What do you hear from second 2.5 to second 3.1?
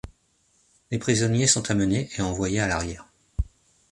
à l'arrière.